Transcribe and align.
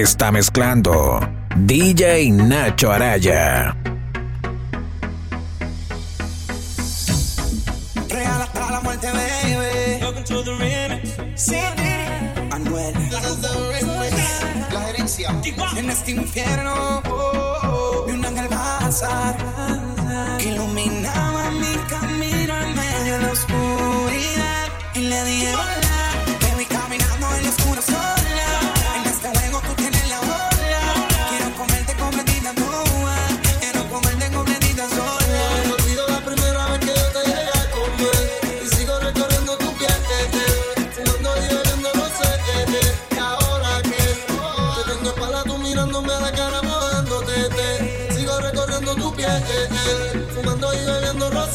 está 0.00 0.32
mezclando 0.32 1.20
DJ 1.56 2.30
Nacho 2.30 2.90
Araya. 2.90 3.76
Real 8.08 8.42
hasta 8.42 8.70
la 8.72 8.80
muerte, 8.80 9.06
baby. 9.12 10.02
Welcome 10.02 10.24
to 10.24 10.42
the 10.42 10.54
remix. 10.56 11.14
Sí, 11.36 11.56
Anuel. 12.50 12.94
La 14.72 14.80
gerencia. 14.86 15.30
En 15.76 15.90
este 15.90 16.10
infierno 16.10 17.02
vi 18.06 18.12
un 18.14 18.24
ángel 18.24 18.48
pasar 18.48 19.36
que 20.38 20.48
iluminaba 20.48 21.50
mi 21.52 21.76
camino 21.88 22.60
en 22.62 22.74
medio 22.74 23.12
de 23.14 23.18
la 23.20 23.32
oscuridad 23.32 24.68
y 24.94 25.00
le 25.00 25.24
dije 25.24 25.54
hola. 25.54 26.03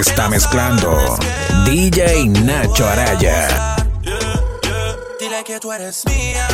está 0.00 0.28
mezclando 0.28 1.18
DJ 1.64 2.28
Nacho 2.44 2.86
Araya. 2.88 3.76
Dile 5.18 5.42
que 5.44 5.58
tú 5.58 5.72
eres 5.72 6.04
mía. 6.06 6.46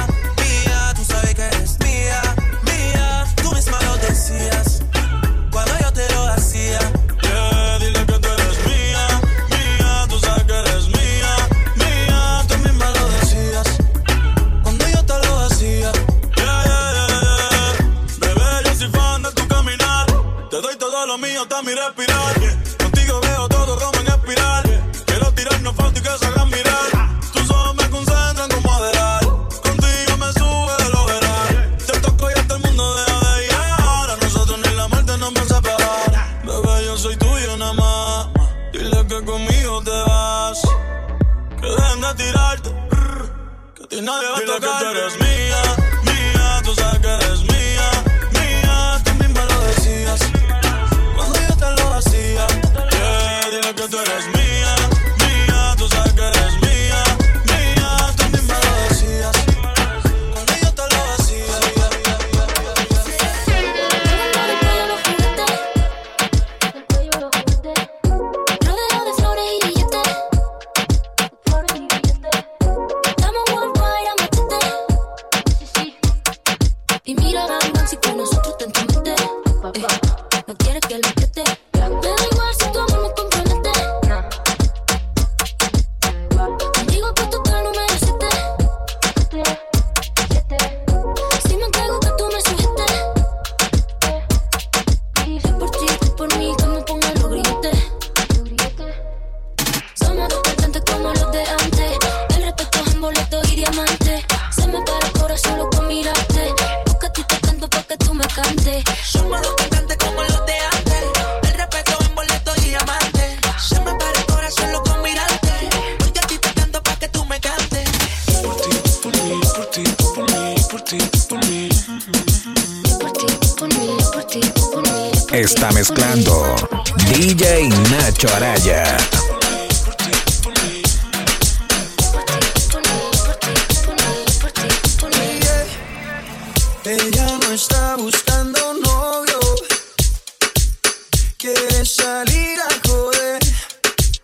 salir 141.85 142.59
a 142.61 142.89
joder. 142.89 143.39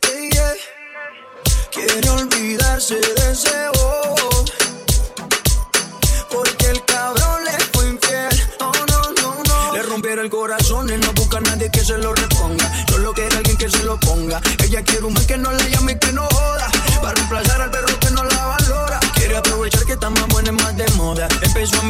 Hey, 0.02 0.30
yeah. 0.32 0.54
Quiere 1.70 2.08
olvidarse 2.10 2.94
de 2.96 3.32
ese 3.32 3.68
bobo. 3.74 4.44
Porque 6.30 6.66
el 6.66 6.84
cabrón 6.84 7.44
le 7.44 7.64
fue 7.72 7.88
infiel. 7.88 8.28
Oh, 8.60 8.72
no, 8.88 9.12
no, 9.20 9.42
no. 9.44 9.74
Le 9.74 9.82
rompieron 9.82 10.24
el 10.24 10.30
corazón 10.30 10.88
y 10.90 10.96
no 10.96 11.12
busca 11.12 11.38
a 11.38 11.40
nadie 11.42 11.70
que 11.70 11.84
se 11.84 11.98
lo 11.98 12.14
reponga. 12.14 12.86
Solo 12.88 13.12
quiere 13.12 13.36
alguien 13.36 13.56
que 13.56 13.68
se 13.70 13.82
lo 13.84 13.98
ponga. 14.00 14.40
Ella 14.64 14.82
quiere 14.82 15.04
un 15.04 15.14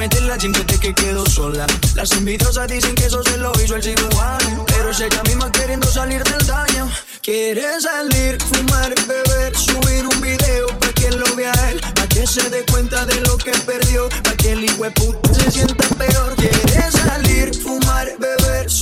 Empezó 0.03 0.23
a 0.23 0.25
meterla 0.25 0.41
siempre 0.41 0.65
de 0.65 0.79
que 0.79 0.95
quedó 0.95 1.27
sola. 1.27 1.67
Las 1.95 2.11
envidiosas 2.13 2.67
dicen 2.69 2.95
que 2.95 3.05
eso 3.05 3.23
se 3.23 3.37
lo 3.37 3.53
hizo 3.63 3.77
el 3.77 3.83
cirujano. 3.83 4.65
Pero 4.67 4.91
es 4.91 5.01
ella 5.01 5.23
misma 5.25 5.53
queriendo 5.53 5.87
salir 5.87 6.23
del 6.25 6.47
daño. 6.47 6.91
Quiere 7.23 7.79
salir, 7.81 8.39
fumar, 8.43 8.95
beber, 9.07 9.55
subir 9.55 10.07
un 10.07 10.21
video 10.23 10.69
para 10.79 10.93
que 10.95 11.11
lo 11.11 11.37
vea 11.37 11.53
él. 11.71 11.81
Para 11.81 12.09
que 12.09 12.27
se 12.27 12.49
dé 12.49 12.65
cuenta 12.71 13.05
de 13.05 13.21
lo 13.21 13.37
que 13.37 13.53
perdió. 13.67 14.09
Para 14.09 14.37
que 14.37 14.53
el 14.53 14.65
hijo 14.65 14.87
se 15.33 15.51
sienta 15.51 15.87
peor. 15.97 16.35
Quiere 16.37 16.91
salir, 16.91 17.55
fumar, 17.63 18.09
beber, 18.19 18.71
subir 18.71 18.80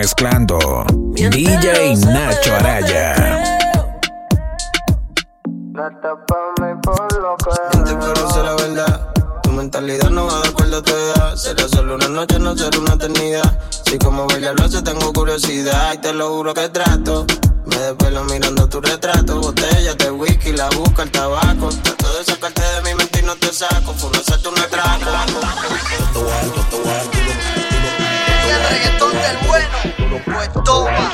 mezclando 0.00 0.58
DJ 1.12 1.94
Nacho 1.96 2.54
Araya. 2.54 3.14
Pero 8.00 8.30
sé 8.32 8.42
la 8.42 8.54
verdad. 8.54 9.12
Tu 9.42 9.50
mentalidad 9.50 10.08
no 10.08 10.24
va 10.24 10.40
de 10.40 10.48
acuerdo 10.48 10.78
a 10.78 10.82
tu 10.82 10.92
edad. 10.94 11.36
Será 11.36 11.68
solo 11.68 11.96
una 11.96 12.08
noche, 12.08 12.38
no 12.38 12.56
será 12.56 12.78
una 12.78 12.94
eternidad. 12.94 13.58
Si 13.84 13.98
como 13.98 14.26
bailar 14.26 14.58
lo 14.58 14.64
hace, 14.64 14.80
tengo 14.80 15.12
curiosidad. 15.12 15.92
Y 15.92 15.98
te 15.98 16.14
lo 16.14 16.30
juro 16.30 16.54
que 16.54 16.70
trato. 16.70 17.26
Me 17.66 17.76
desvelo 17.76 18.24
mirando 18.24 18.66
tu 18.70 18.80
retrato. 18.80 19.38
Botellas 19.38 19.98
de 19.98 20.10
whisky, 20.12 20.52
la 20.52 20.70
busca, 20.70 21.02
el 21.02 21.10
tabaco. 21.10 21.68
Trato 21.82 22.18
de 22.18 22.24
sacarte 22.24 22.62
de 22.62 22.82
mi 22.84 22.94
mente 22.94 23.20
y 23.20 23.22
no 23.26 23.36
te 23.36 23.52
saco. 23.52 23.92
Fue 23.92 24.08
no 24.10 24.18
hacerte 24.18 24.48
un 24.48 24.58
atraco. 24.58 25.10
Y 28.50 28.52
el 28.52 28.68
reggaetón 28.68 29.12
del 29.12 29.36
bueno, 29.46 30.24
pues 30.24 30.50
toma. 30.64 31.10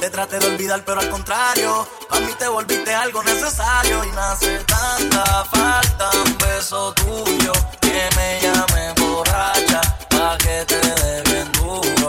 Te 0.00 0.10
traté 0.10 0.38
de 0.38 0.46
olvidar, 0.46 0.84
pero 0.84 1.00
al 1.00 1.08
contrario, 1.08 1.88
a 2.10 2.20
mí 2.20 2.32
te 2.38 2.46
volviste 2.48 2.94
algo 2.94 3.22
necesario 3.22 4.04
y 4.04 4.08
me 4.12 4.20
hace 4.20 4.58
tanta 4.58 5.44
falta 5.46 6.10
un 6.24 6.38
beso 6.38 6.92
tuyo 6.92 7.52
que 7.80 8.08
me 8.14 8.40
llame 8.42 8.92
borracha 9.00 9.80
pa' 10.10 10.36
que 10.38 10.64
te 10.66 10.76
dé 10.76 11.22
bien 11.30 11.50
duro. 11.52 12.08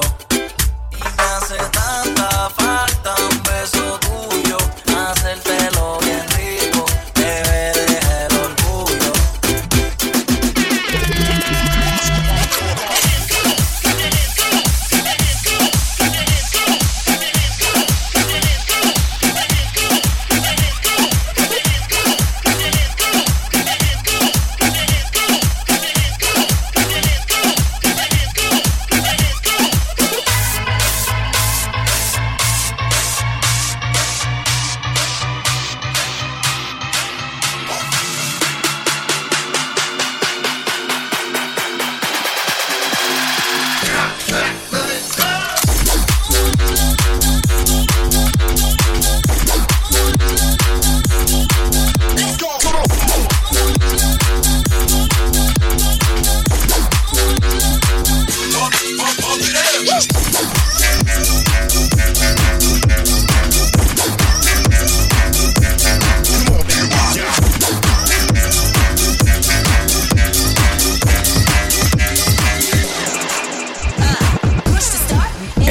Y 0.91 0.97
me 0.97 1.23
hace 1.23 1.57
tanta 1.71 2.49
falta 2.49 3.15
un 3.31 3.43
beso 3.43 3.99
tuyo, 3.99 4.36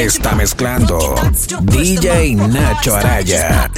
Está 0.06 0.36
mezclando 0.36 1.16
DJ 1.62 2.36
Nacho 2.36 2.94
Araya. 2.94 3.68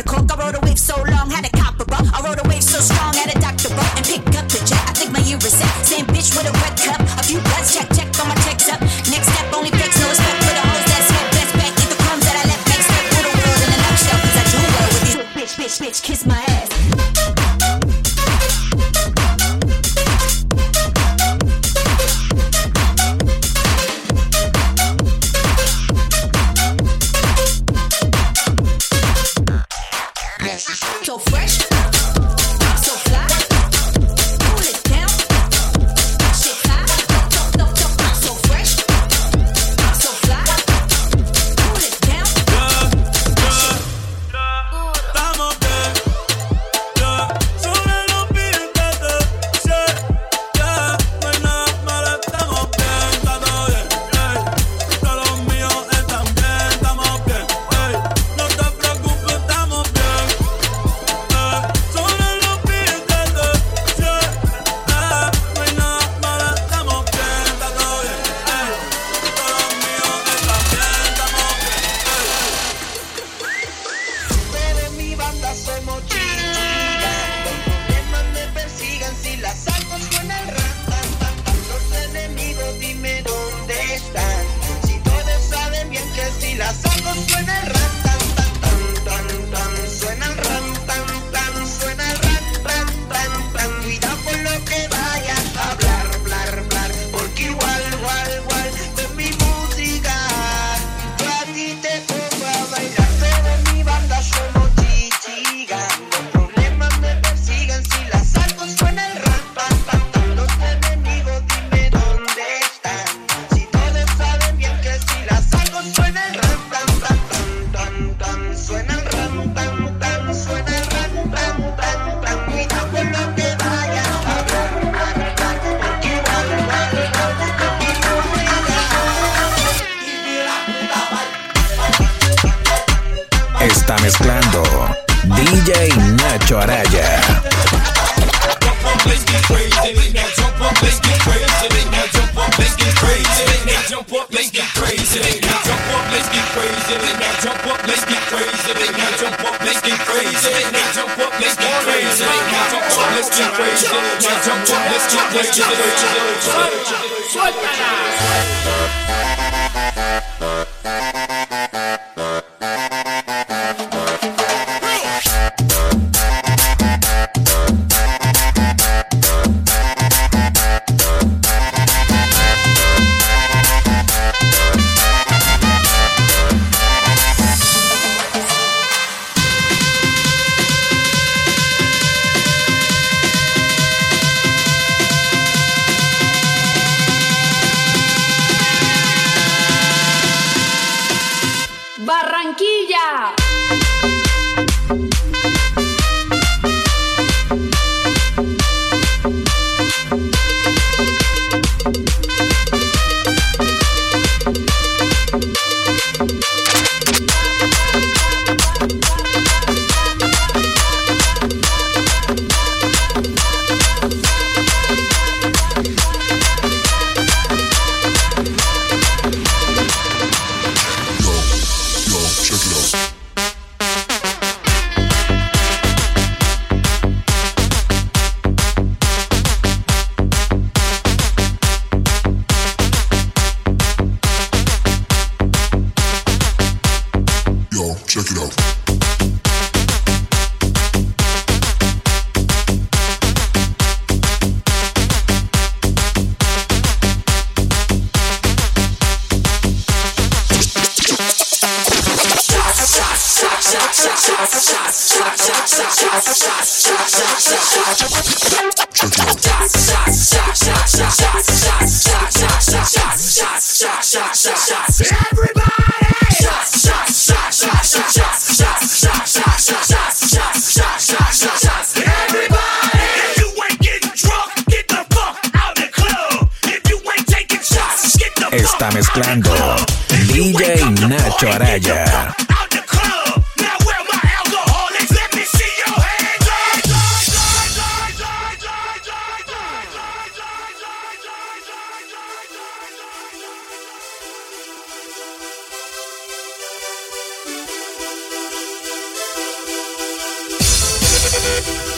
Thank 301.49 301.89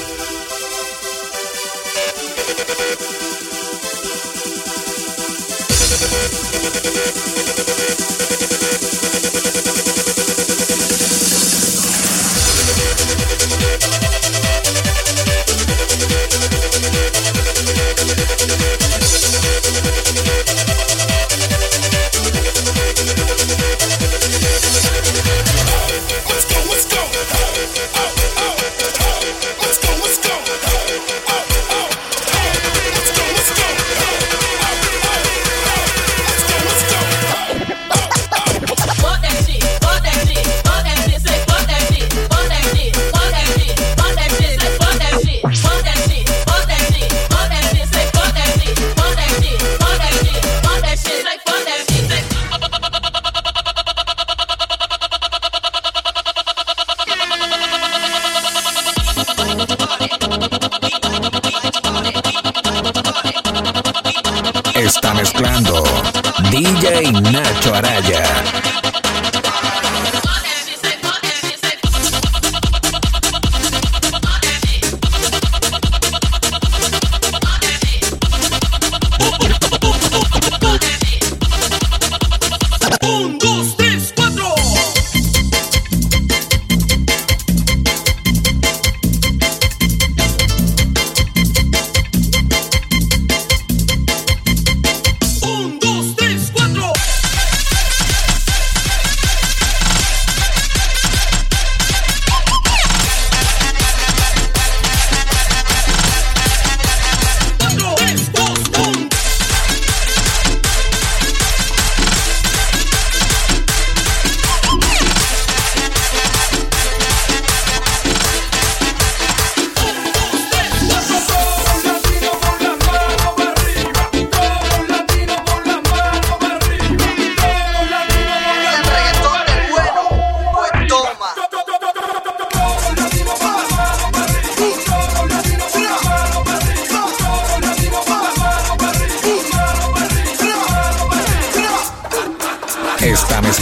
DJ 66.81 67.13
Nacho 67.31 67.75
Araya. 67.75 68.80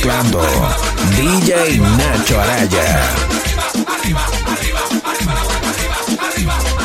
mezclando 0.08 0.40
DJ 1.16 1.78
Nacho 1.98 2.40
Araya. 2.40 3.14
Arriba, 3.86 4.26
arriba, 4.46 4.80
arriba, 5.04 6.77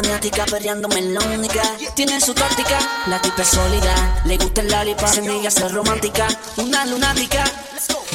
maniática, 0.00 0.44
perreando 0.46 0.88
melónica. 0.88 1.62
Tiene 1.94 2.20
su 2.20 2.32
táctica, 2.32 2.78
la 3.06 3.20
tipa 3.20 3.42
es 3.42 3.48
sólida. 3.48 4.22
Le 4.24 4.36
gusta 4.36 4.60
el 4.60 4.68
lalipa, 4.68 5.08
semilla 5.08 5.50
ser 5.50 5.72
romántica. 5.72 6.28
Una 6.56 6.86
lunática, 6.86 7.44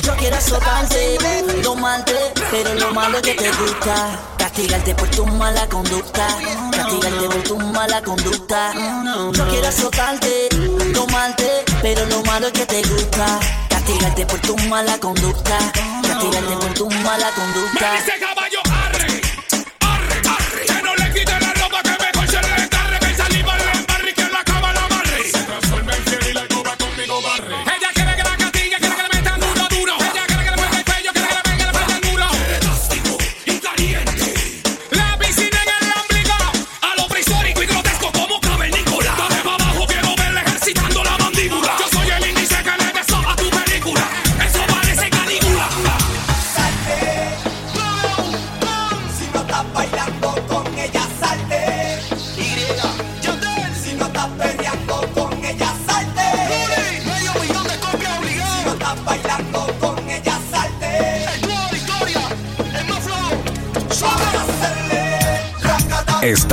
yo 0.01 0.15
quiero 0.15 0.35
azotarte, 0.37 1.17
no 1.61 1.75
malte, 1.75 2.15
pero 2.51 2.73
lo 2.75 2.93
malo 2.93 3.17
es 3.17 3.23
que 3.23 3.33
te 3.33 3.51
gusta. 3.51 4.19
Castigarte 4.37 4.95
por 4.95 5.09
tu 5.09 5.25
mala 5.25 5.67
conducta, 5.67 6.27
castigarte 6.71 7.25
por 7.27 7.43
tu 7.43 7.59
mala 7.59 8.01
conducta. 8.01 8.73
Yo 9.33 9.47
quiero 9.49 9.67
azotarte, 9.67 10.49
no 10.93 11.05
malte, 11.07 11.65
pero 11.81 12.05
lo 12.05 12.23
malo 12.23 12.47
es 12.47 12.53
que 12.53 12.65
te 12.65 12.81
gusta. 12.83 13.39
Castigarte 13.69 14.25
por 14.25 14.39
tu 14.39 14.55
mala 14.69 14.97
conducta, 14.99 15.57
castigarte 16.07 16.55
por 16.61 16.73
tu 16.75 16.89
mala 16.89 17.29
conducta. 17.31 18.32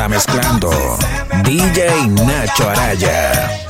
está 0.01 0.09
mezclando 0.09 0.71
DJ 1.45 1.91
Nacho 2.25 2.71
Araya. 2.71 3.70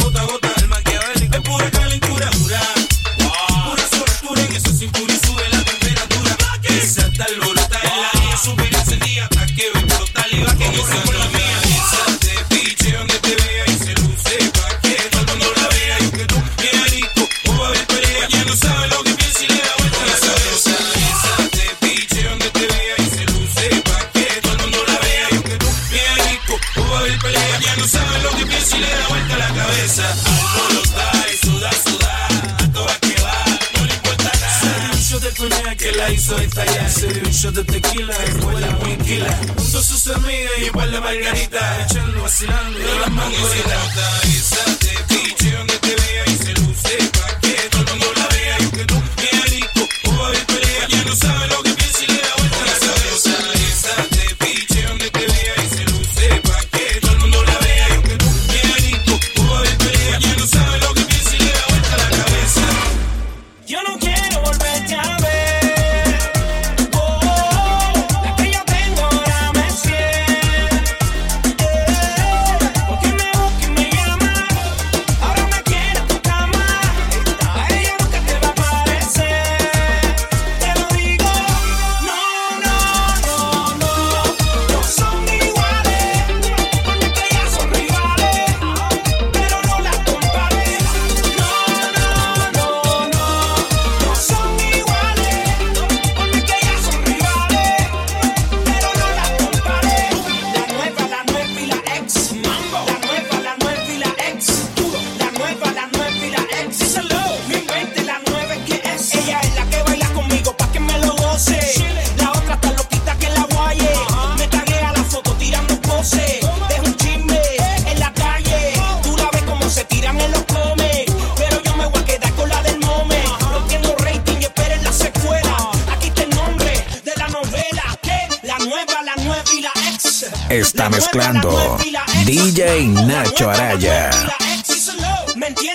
la 40.91 40.99
margarita, 40.99 41.85
echando, 41.85 42.21
vacilando 42.21 42.79
y 42.79 42.99
las 42.99 43.11
mangueritas. 43.11 44.20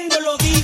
tengo 0.08 0.20
lo 0.20 0.36
días. 0.38 0.55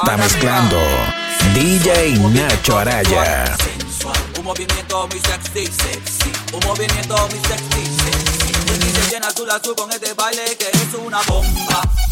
está 0.00 0.16
mezclando 0.18 0.76
DJ 1.54 2.18
Nacho 2.18 2.76
Araya. 2.76 3.56
Un 4.38 4.44
movimiento 4.44 5.08
muy 5.08 5.20
sexy, 5.20 5.66
sexy. 5.66 6.32
Un 6.52 6.60
movimiento 6.66 7.16
muy 7.30 7.40
sexy, 7.48 7.86
sexy. 8.04 8.86
Y 8.86 8.90
se 8.90 9.14
llena 9.14 9.32
tú 9.32 9.46
la 9.46 9.58
con 9.58 9.90
este 9.90 10.12
baile 10.12 10.56
que 10.58 10.66
es 10.66 10.94
una 11.02 11.22
bomba. 11.22 12.05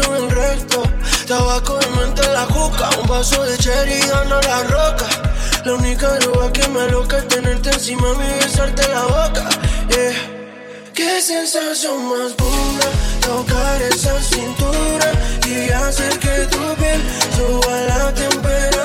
Del 0.00 0.30
resto. 0.30 0.82
Tabaco 1.26 1.78
en 1.80 1.96
mente 1.96 2.22
la 2.32 2.46
juca, 2.46 2.88
un 3.00 3.06
vaso 3.06 3.42
de 3.44 3.56
cherry 3.58 3.92
y 3.92 4.06
gana 4.08 4.40
la 4.40 4.62
roca. 4.64 5.06
La 5.64 5.74
única 5.74 6.08
droga 6.18 6.50
que 6.52 6.66
me 6.68 6.80
aloca 6.80 7.18
es 7.18 7.28
tenerte 7.28 7.70
encima 7.70 8.08
y 8.14 8.44
besarte 8.44 8.88
la 8.88 9.02
boca. 9.04 9.48
Yeah. 9.88 10.40
Qué 10.94 11.20
sensación 11.20 12.08
más 12.08 12.32
pura 12.32 12.88
tocar 13.20 13.82
esa 13.82 14.20
cintura 14.22 15.12
y 15.46 15.70
hacer 15.70 16.18
que 16.18 16.46
tu 16.50 16.74
piel 16.76 17.00
suba 17.36 17.80
la 17.82 18.14
temperatura. 18.14 18.79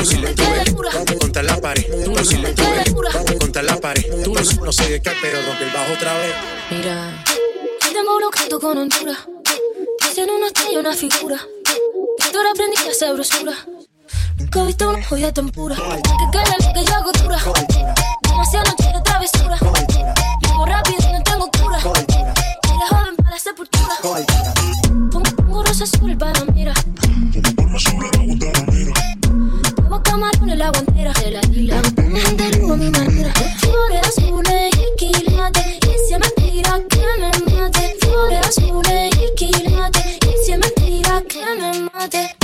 Tú 0.00 0.06
si 0.06 0.16
le 0.16 0.34
tuve. 0.34 1.18
Contra 1.18 1.42
la 1.42 1.60
pared, 1.60 1.84
tú 2.04 2.14
le 2.14 2.52
tuve. 2.52 3.38
Contra 3.38 3.62
la 3.62 3.76
pared, 3.76 4.04
tú 4.24 4.34
no, 4.34 4.72
sé 4.72 4.90
de 4.90 5.02
qué, 5.02 5.12
pero 5.20 5.42
rompe 5.42 5.64
el 5.64 5.70
bajo 5.70 5.92
otra 5.92 6.14
vez. 6.14 6.34
Mira, 6.70 7.24
un 8.16 8.24
objeto 8.24 8.58
con 8.58 8.78
hontura. 8.78 9.14
Dicen 10.00 10.30
una 10.30 10.46
estrella, 10.46 10.80
una 10.80 10.94
figura. 10.94 11.38
Tú 12.32 12.38
ahora 12.38 12.50
aprendí 12.52 12.76
a 12.86 12.90
hacer 12.90 13.12
brusura. 13.12 13.52
Nunca 14.38 14.62
he 14.62 14.66
visto 14.66 14.88
una 14.88 15.04
joya 15.04 15.32
tan 15.32 15.48
pura. 15.50 15.76
Que 15.76 16.38
cala 16.38 16.56
lo 16.58 16.72
que 16.72 16.84
yo 16.84 16.94
hago 16.94 17.12
dura. 17.12 17.38
Demasiado 18.22 18.70
noche 18.70 18.92
de 18.92 19.02
travesura. 19.02 19.58
Vivo 20.42 20.66
rápido, 20.66 21.12
no 21.12 21.22
tengo 21.22 21.50
cura. 21.50 21.78
Eres 21.78 22.88
joven 22.88 23.16
para 23.16 23.30
la 23.30 23.38
sepultura. 23.38 23.94
Pongo, 25.10 25.30
pongo 25.36 25.62
rosa 25.62 25.86
sobre 25.86 26.12
el 26.12 26.18
panamera. 26.18 26.74
Llevo 27.32 28.69
camarón 30.10 30.50
en 30.50 30.58
la 30.58 30.70
guantera. 30.70 31.12
De 31.20 31.30
la 31.30 31.40
isla, 31.52 31.82
me 31.96 32.20
gente 32.20 32.44
a 32.44 32.76
mi 32.76 32.90
manera. 32.90 33.32
Flores 33.58 34.08
azules 34.08 34.70
y 34.74 34.96
quilates. 34.96 35.78
Y 35.86 36.06
si 36.06 36.14
es 36.14 36.20
mentira 36.20 36.72
que 36.88 37.04
me 37.20 37.30
mate. 37.52 37.96
Flores 38.00 38.46
azules 38.48 39.14
y 39.16 39.34
quilates. 39.36 40.18
Y 40.26 40.44
si 40.44 40.52
es 40.52 40.58
mentira 40.58 41.22
que 41.28 41.44
me 41.60 41.90
mate. 41.92 42.36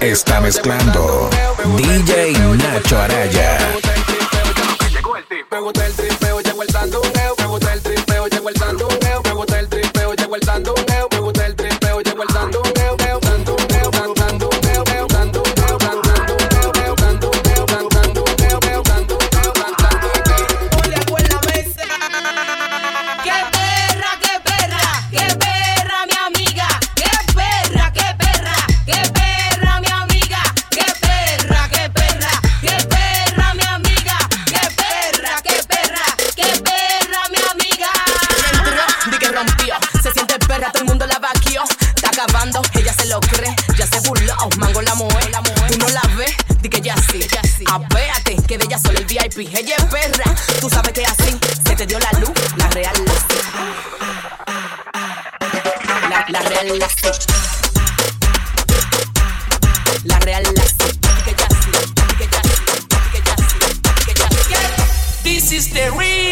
Está 0.00 0.40
mezclando 0.40 1.30
DJ 1.78 2.32
Nacho 2.58 2.98
Araya. 2.98 3.58
Me 5.50 5.60
gusta 5.60 5.86
el 5.86 6.03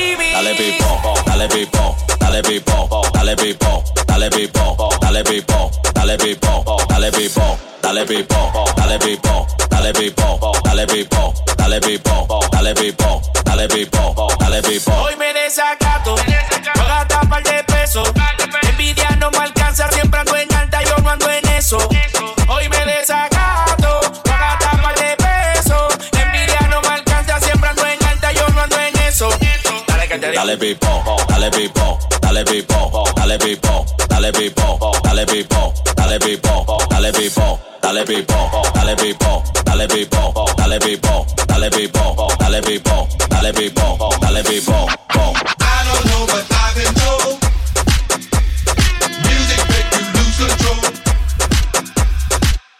Dale 0.02 0.54
pipo, 0.54 1.14
dale 1.24 1.48
pipo, 1.48 1.96
dale 2.18 2.42
pipo, 2.42 3.00
dale 3.12 3.36
pipo, 3.36 3.82
dale 4.06 4.28
pipo, 4.30 4.90
dale 5.00 5.22
pipo, 5.22 5.70
dale 5.94 6.16
pipo, 6.16 6.64
dale 6.84 7.10
pipo, 7.12 7.58
dale 7.80 8.04
pipo, 8.06 8.66
dale 8.74 8.98
pipo, 8.98 9.46
dale 9.68 9.92
pipo, 9.92 10.38
dale 10.66 10.86
pipo, 10.86 11.34
dale 11.56 11.80
pipo, 11.80 12.40
dale 12.50 12.74
pipo, 12.74 13.20
dale 13.44 13.68
pipo, 13.68 14.36
dale 14.38 14.62
pipo. 14.62 14.92
Hoy 14.92 15.16
me 15.16 15.32
desacato, 15.32 16.16
voy 16.16 16.34
a 16.34 16.84
gastar 16.84 17.28
par 17.28 17.42
de 17.44 17.62
pesos. 17.64 18.10
Envidia 18.62 19.08
no 19.20 19.30
me 19.30 19.38
alcanza, 19.38 19.88
siempre 19.90 20.18
ando 20.20 20.36
en 20.36 20.52
alta, 20.54 20.82
yo 20.82 20.96
no 20.98 21.10
ando 21.10 21.30
en 21.30 21.46
eso. 21.50 21.78
Hoy 22.48 22.68
me 22.68 22.84
desacato, 22.86 23.31
Dale 30.22 30.56
que 30.56 30.74
te 30.76 30.86
digo. 30.86 31.16
Dale 31.28 31.50
pipo, 31.50 31.98
dale 32.20 32.44
pipo, 32.44 32.44
dale 32.44 32.44
pipo, 32.44 33.04
dale 33.18 33.38
pipo, 33.38 33.84
dale 34.08 34.32
pipo, 34.36 34.94
dale 35.04 35.26
pipo, 35.26 35.74
dale 35.96 36.18
pipo, 36.20 36.64
dale 36.86 37.12
pipo, 37.12 37.60
dale 37.82 38.04
pipo, 38.06 38.62
dale 38.84 38.96
pipo, 38.96 39.42
dale 39.64 39.88
pipo, 39.88 40.44
dale 40.56 40.78
pipo, 40.78 41.26
dale 41.46 41.70
pipo, 41.70 42.06
dale 42.38 42.60
pipo, 42.60 43.08
dale 43.28 43.52
pipo, 43.52 44.16
dale 44.20 44.42
pipo. 44.44 44.86
I 45.10 45.84
don't 45.88 46.04
know, 46.06 46.26
but 46.26 46.46
I've 46.52 46.74
been 46.76 46.94
told 46.94 47.42
music 49.26 49.60
make 49.72 49.90
you 49.90 50.02
lose 50.14 50.38
control. 50.38 50.78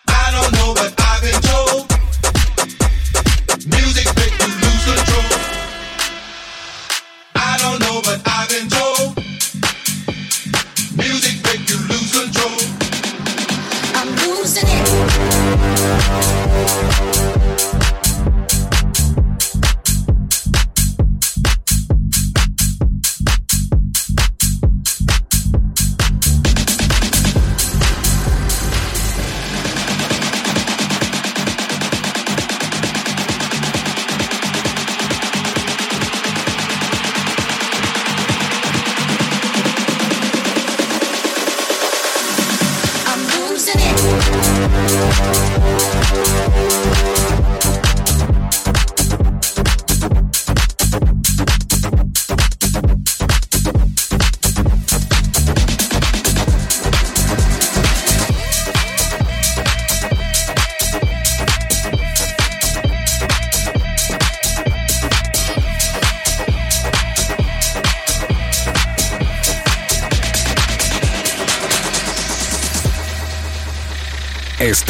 I 0.07 0.31
don't 0.31 0.31
know, 0.31 0.31
but 0.31 0.31
I've 0.31 0.31
been 0.31 0.31
told 0.31 0.31
music 0.31 0.31
make 0.31 0.31
you 0.31 0.31
lose 0.31 0.31
control. 0.31 0.31
I 0.31 0.31
don't 0.31 0.53
know, 0.53 0.75
but 0.75 0.95
I've 1.01 1.23
been 1.23 1.41
told 1.43 1.91
music 3.67 4.07
make 4.15 4.37
you 4.39 4.49
lose 4.63 4.85
control. 4.87 5.32
I'm 13.95 14.09
losing 14.17 14.67
it. 14.67 17.12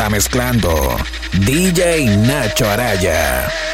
está 0.03 0.11
mezclando 0.11 0.97
DJ 1.47 2.17
Nacho 2.17 2.69
Araya. 2.69 3.72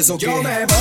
resolver. 0.00 0.26
Yo 0.26 0.42
man. 0.42 0.79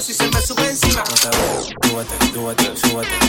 si 0.00 0.14
se 0.14 0.26
me 0.28 0.40
sube 0.40 0.66
encima. 0.66 1.04
No 1.04 1.16
súbete, 1.62 2.26
súbete, 2.32 2.76
súbete. 2.76 3.19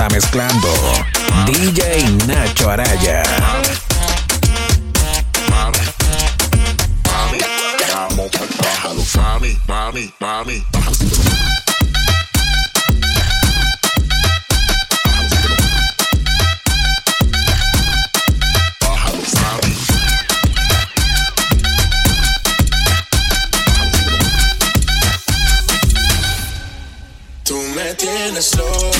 está 0.00 0.14
mezclando 0.14 0.68
DJ 1.44 2.08
Nacho 2.26 2.70
Araya. 2.70 3.22
Mami, 9.14 9.58
mami, 9.68 10.14
mami, 10.18 10.64
slow 28.40 28.99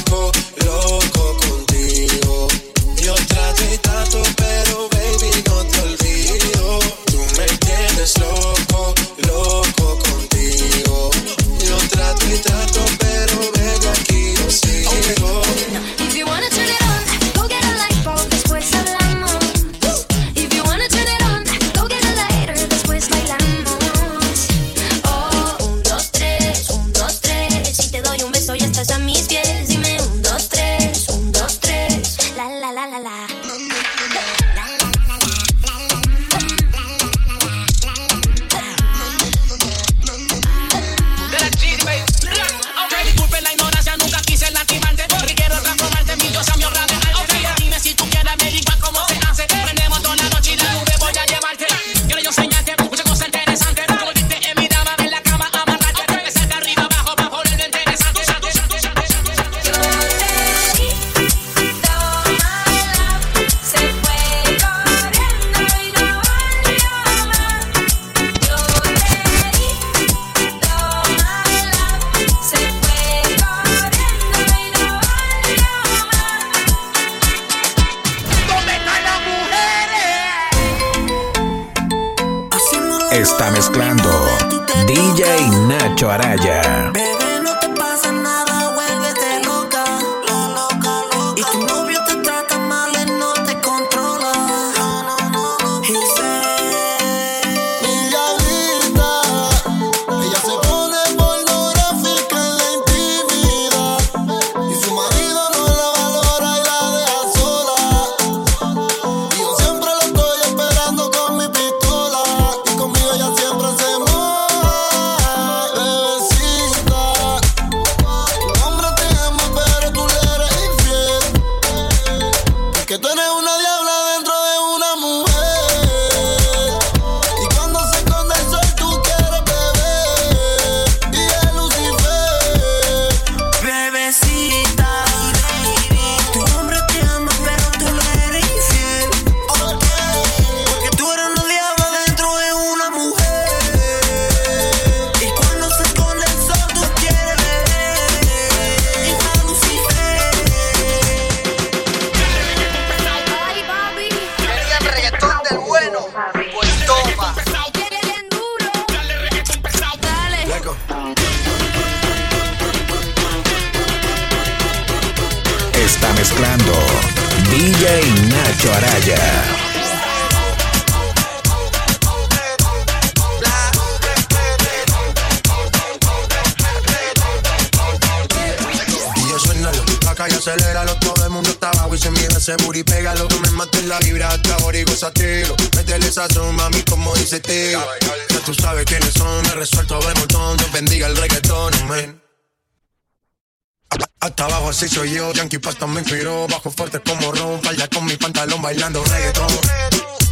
pasta 195.60 195.86
me 195.86 196.00
inspiró. 196.00 196.46
Bajo 196.48 196.70
fuerte 196.70 197.00
como 197.00 197.32
ron, 197.32 197.60
falla 197.62 197.86
con 197.88 198.04
mi 198.04 198.16
pantalón 198.16 198.60
bailando 198.62 199.04
reggaetón. 199.04 199.48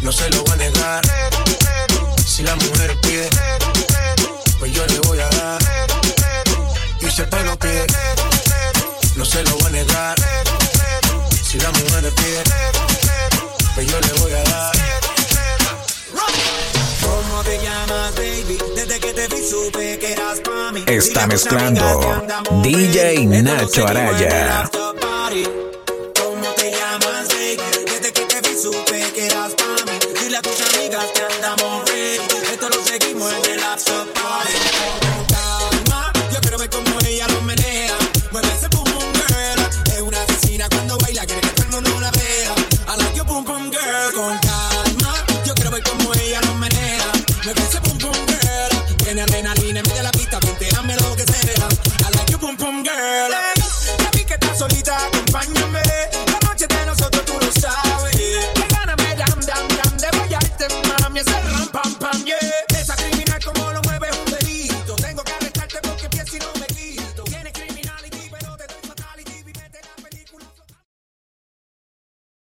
No 0.01 0.11
se 0.11 0.29
lo 0.29 0.43
voy 0.43 0.53
a 0.53 0.55
negar. 0.57 1.01
Si 2.25 2.43
la 2.43 2.55
mujer 2.55 2.97
pide, 3.01 3.29
pues 4.59 4.73
yo 4.73 4.85
le 4.87 4.99
voy 4.99 5.19
a 5.19 5.29
dar. 5.29 5.59
Y 7.01 7.09
si 7.09 7.21
el 7.21 7.29
pelo 7.29 7.57
pide, 7.57 7.87
no 9.15 9.25
se 9.25 9.43
lo 9.43 9.55
voy 9.57 9.67
a 9.67 9.69
negar. 9.69 10.15
Si 11.43 11.59
la 11.59 11.71
mujer 11.71 12.13
pide, 12.15 12.43
pues 13.75 13.87
yo 13.87 13.99
le 13.99 14.13
voy 14.21 14.33
a 14.33 14.43
dar. 14.43 14.71
¿Cómo 17.01 17.43
te 17.43 17.57
llamas, 17.61 18.15
baby? 18.15 18.57
Desde 18.75 18.99
que 18.99 19.13
te 19.13 19.27
vi 19.27 19.49
supe 19.49 19.99
que 19.99 20.13
eras 20.13 20.39
para 20.39 20.71
mí. 20.71 20.83
Está 20.87 21.27
mezclando 21.27 22.23
DJ 22.63 23.25
Nacho 23.25 23.87
Araya. 23.87 24.69
party. 25.29 25.68